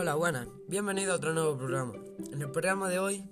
Hola, 0.00 0.14
buenas. 0.14 0.48
Bienvenido 0.66 1.12
a 1.12 1.16
otro 1.16 1.34
nuevo 1.34 1.58
programa. 1.58 1.92
En 2.32 2.40
el 2.40 2.50
programa 2.50 2.88
de 2.88 2.98
hoy 2.98 3.22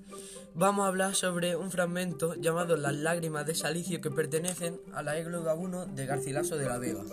vamos 0.52 0.84
a 0.84 0.88
hablar 0.88 1.14
sobre 1.14 1.56
un 1.56 1.70
fragmento 1.70 2.34
llamado 2.34 2.76
Las 2.76 2.94
lágrimas 2.94 3.46
de 3.46 3.54
Salicio 3.54 4.02
que 4.02 4.10
pertenecen 4.10 4.78
a 4.92 5.02
la 5.02 5.16
égloga 5.16 5.54
1 5.54 5.86
de 5.86 6.04
Garcilaso 6.04 6.58
de 6.58 6.66
la 6.66 6.76
Vega. 6.76 7.04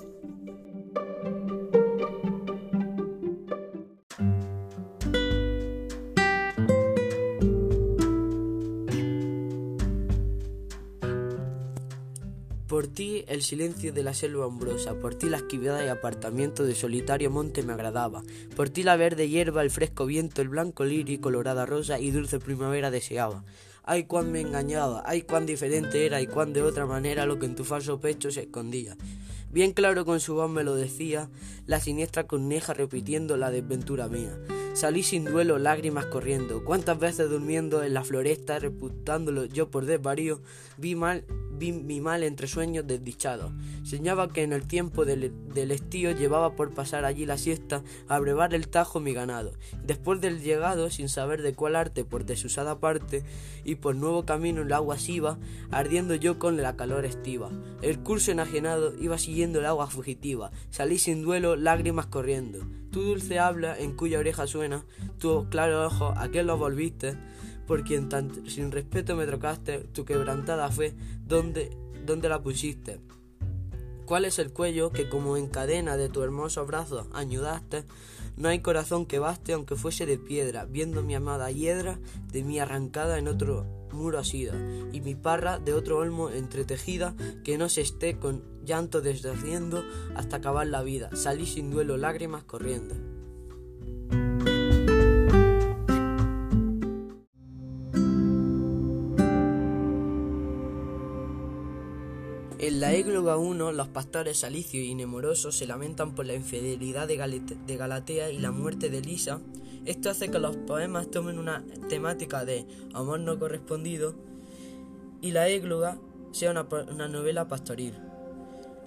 Por 12.67 12.87
ti 12.87 13.23
el 13.27 13.43
silencio 13.43 13.93
de 13.93 14.01
la 14.01 14.15
selva 14.15 14.47
umbrosa, 14.47 14.95
por 14.95 15.13
ti 15.13 15.29
la 15.29 15.37
esquividad 15.37 15.85
y 15.85 15.89
apartamiento 15.89 16.63
de 16.63 16.73
solitario 16.73 17.29
monte 17.29 17.61
me 17.61 17.73
agradaba, 17.73 18.23
por 18.55 18.69
ti 18.69 18.81
la 18.81 18.95
verde 18.95 19.29
hierba, 19.29 19.61
el 19.61 19.69
fresco 19.69 20.07
viento, 20.07 20.41
el 20.41 20.49
blanco 20.49 20.83
lirio 20.83 21.13
y 21.13 21.19
colorada 21.19 21.67
rosa 21.67 21.99
y 21.99 22.09
dulce 22.09 22.39
primavera 22.39 22.89
deseaba. 22.89 23.43
Ay, 23.83 24.05
cuán 24.05 24.31
me 24.31 24.41
engañaba, 24.41 25.03
ay, 25.05 25.21
cuán 25.21 25.45
diferente 25.45 26.07
era 26.07 26.21
y 26.21 26.25
cuán 26.25 26.53
de 26.53 26.63
otra 26.63 26.87
manera 26.87 27.27
lo 27.27 27.37
que 27.37 27.45
en 27.45 27.53
tu 27.53 27.65
falso 27.65 27.99
pecho 27.99 28.31
se 28.31 28.41
escondía. 28.41 28.97
Bien 29.51 29.71
claro 29.71 30.03
con 30.03 30.19
su 30.19 30.33
voz 30.33 30.49
me 30.49 30.63
lo 30.63 30.75
decía, 30.75 31.29
la 31.67 31.79
siniestra 31.79 32.25
coneja 32.25 32.73
repitiendo 32.73 33.37
la 33.37 33.51
desventura 33.51 34.07
mía. 34.07 34.35
Salí 34.75 35.03
sin 35.03 35.23
duelo, 35.23 35.57
lágrimas 35.57 36.07
corriendo. 36.07 36.65
Cuántas 36.65 36.99
veces 36.99 37.29
durmiendo 37.29 37.81
en 37.81 37.93
la 37.93 38.03
floresta, 38.03 38.59
reputándolo 38.59 39.45
yo 39.45 39.71
por 39.71 39.85
desvarío, 39.85 40.41
vi 40.77 40.95
mal, 40.95 41.23
vi 41.57 41.71
mi 41.71 42.01
mal 42.01 42.23
entre 42.23 42.47
sueños 42.47 42.85
desdichados. 42.87 43.51
Soñaba 43.83 44.29
que 44.29 44.43
en 44.43 44.53
el 44.53 44.67
tiempo 44.67 45.05
del, 45.05 45.31
del, 45.53 45.71
estío 45.71 46.11
llevaba 46.11 46.55
por 46.55 46.73
pasar 46.73 47.05
allí 47.05 47.25
la 47.25 47.37
siesta 47.37 47.83
a 48.07 48.19
brevar 48.19 48.53
el 48.53 48.67
tajo 48.67 48.99
mi 48.99 49.13
ganado. 49.13 49.53
Después 49.83 50.21
del 50.21 50.41
llegado, 50.41 50.89
sin 50.89 51.09
saber 51.09 51.41
de 51.41 51.53
cuál 51.53 51.75
arte 51.75 52.03
por 52.05 52.25
desusada 52.25 52.79
parte, 52.79 53.23
y 53.63 53.75
por 53.75 53.95
nuevo 53.95 54.25
camino 54.25 54.61
el 54.61 54.73
agua 54.73 54.97
iba, 55.07 55.37
ardiendo 55.71 56.15
yo 56.15 56.39
con 56.39 56.57
la 56.57 56.75
calor 56.75 57.05
estiva. 57.05 57.49
El 57.81 57.99
curso 57.99 58.31
enajenado 58.31 58.93
iba 58.99 59.17
siguiendo 59.17 59.59
el 59.59 59.65
agua 59.65 59.87
fugitiva. 59.87 60.51
Salí 60.69 60.97
sin 60.97 61.23
duelo, 61.23 61.55
lágrimas 61.55 62.07
corriendo. 62.07 62.59
Tu 62.91 63.01
dulce 63.01 63.39
habla 63.39 63.77
en 63.77 63.93
cuya 63.95 64.19
oreja 64.19 64.47
suena, 64.47 64.85
tu 65.19 65.49
claro 65.49 65.85
ojo, 65.85 66.13
a 66.15 66.29
qué 66.29 66.43
lo 66.43 66.57
volviste, 66.57 67.17
por 67.67 67.83
quien 67.83 68.09
tan 68.09 68.49
sin 68.49 68.71
respeto 68.71 69.15
me 69.15 69.25
trocaste, 69.25 69.79
tu 69.93 70.05
quebrantada 70.05 70.69
fue, 70.69 70.93
donde, 71.25 71.75
donde 72.05 72.29
la 72.29 72.41
pusiste. 72.41 72.99
¿Cuál 74.05 74.25
es 74.25 74.37
el 74.37 74.53
cuello 74.53 74.91
que 74.91 75.09
como 75.09 75.35
en 75.35 75.47
cadena 75.47 75.97
de 75.97 76.09
tu 76.09 76.21
hermoso 76.21 76.65
brazo 76.65 77.07
añudaste? 77.13 77.85
No 78.37 78.49
hay 78.49 78.59
corazón 78.59 79.05
que 79.05 79.17
baste 79.17 79.53
aunque 79.53 79.75
fuese 79.75 80.05
de 80.05 80.17
piedra, 80.17 80.65
viendo 80.65 81.01
mi 81.01 81.15
amada 81.15 81.49
hiedra 81.49 81.97
de 82.31 82.43
mí 82.43 82.59
arrancada 82.59 83.17
en 83.17 83.27
otro 83.27 83.65
muro 83.91 84.19
asida, 84.19 84.53
y 84.91 85.01
mi 85.01 85.15
parra 85.15 85.57
de 85.57 85.73
otro 85.73 85.97
olmo 85.97 86.29
entretejida, 86.29 87.15
que 87.43 87.57
no 87.57 87.69
se 87.69 87.81
esté 87.81 88.17
con 88.19 88.43
llanto 88.63 89.01
deshaciendo 89.01 89.83
hasta 90.15 90.37
acabar 90.37 90.67
la 90.67 90.83
vida. 90.83 91.09
Salí 91.15 91.45
sin 91.45 91.71
duelo, 91.71 91.97
lágrimas 91.97 92.43
corriendo. 92.43 92.95
En 102.65 102.79
la 102.79 102.95
égloga 102.95 103.37
1, 103.37 103.73
los 103.73 103.89
pastores 103.89 104.39
Salicio 104.39 104.81
y 104.81 104.95
Nemorosos 104.95 105.55
se 105.55 105.67
lamentan 105.67 106.15
por 106.15 106.25
la 106.25 106.33
infidelidad 106.33 107.07
de, 107.07 107.15
Galatea 107.77 108.31
y 108.31 108.39
la 108.39 108.49
muerte 108.49 108.89
de 108.89 108.97
Elisa. 108.97 109.39
Esto 109.85 110.09
hace 110.09 110.31
que 110.31 110.39
los 110.39 110.57
poemas 110.57 111.11
tomen 111.11 111.37
una 111.37 111.63
temática 111.89 112.43
de 112.43 112.65
amor 112.91 113.19
no 113.19 113.37
correspondido 113.37 114.15
y 115.21 115.29
la 115.29 115.47
égloga 115.47 115.99
sea 116.31 116.49
una, 116.49 117.07
novela 117.07 117.47
pastoril. 117.47 117.93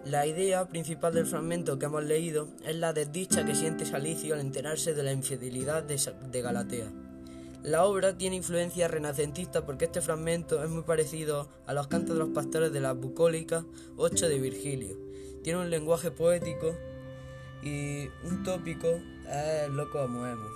La 0.04 0.26
idea 0.26 0.66
principal 0.66 1.14
del 1.14 1.26
fragmento 1.26 1.78
que 1.78 1.86
hemos 1.86 2.02
leído 2.02 2.48
es 2.66 2.74
la 2.74 2.92
desdicha 2.92 3.46
que 3.46 3.54
siente 3.54 3.86
Salicio 3.86 4.34
al 4.34 4.40
enterarse 4.40 4.92
de 4.92 5.04
la 5.04 5.12
infidelidad 5.12 5.84
de, 5.84 6.00
de 6.32 6.42
Galatea. 6.42 7.07
La 7.62 7.84
obra 7.84 8.16
tiene 8.16 8.36
influencia 8.36 8.86
renacentista 8.86 9.66
porque 9.66 9.86
este 9.86 10.00
fragmento 10.00 10.62
es 10.62 10.70
muy 10.70 10.84
parecido 10.84 11.48
a 11.66 11.74
los 11.74 11.88
cantos 11.88 12.14
de 12.14 12.20
los 12.20 12.30
pastores 12.30 12.72
de 12.72 12.80
la 12.80 12.92
bucólica 12.92 13.64
8 13.96 14.28
de 14.28 14.38
Virgilio. 14.38 14.96
Tiene 15.42 15.58
un 15.58 15.68
lenguaje 15.68 16.12
poético 16.12 16.76
y 17.62 18.06
un 18.24 18.44
tópico 18.44 18.86
es 19.28 19.68
loco 19.70 19.98
como 20.00 20.24
hemos. 20.24 20.52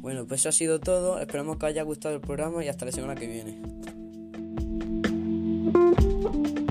Bueno, 0.00 0.26
pues 0.26 0.42
eso 0.42 0.50
ha 0.50 0.52
sido 0.52 0.78
todo. 0.78 1.18
Esperamos 1.18 1.56
que 1.56 1.64
os 1.64 1.70
haya 1.70 1.82
gustado 1.82 2.14
el 2.16 2.20
programa 2.20 2.62
y 2.62 2.68
hasta 2.68 2.84
la 2.84 2.92
semana 2.92 3.14
que 3.14 3.26
viene. 3.26 3.62
Thank 6.34 6.58
you. 6.58 6.63